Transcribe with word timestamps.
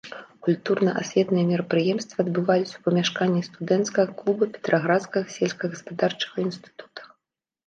Культурна-асветныя 0.45 1.45
мерапрыемствы 1.49 2.17
адбываліся 2.25 2.73
ў 2.75 2.81
памяшканні 2.87 3.41
студэнцкага 3.49 4.11
клуба 4.23 4.43
петраградскага 4.57 5.25
сельскагаспадарчага 5.37 6.37
інстытута. 6.47 7.01